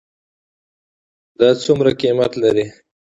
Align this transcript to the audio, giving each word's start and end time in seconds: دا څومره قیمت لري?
دا 1.39 1.49
څومره 1.63 1.89
قیمت 2.01 2.31
لري? 2.43 2.65